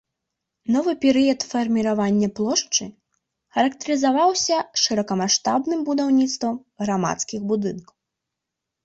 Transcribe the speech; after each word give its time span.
Новы 0.75 0.93
перыяд 1.01 1.41
фарміравання 1.51 2.29
плошчы, 2.39 2.87
характарызаваўся 3.57 4.57
шырокамаштабным 4.85 5.79
будаўніцтвам 5.91 6.55
грамадскіх 6.87 7.39
будынкаў. 7.53 7.95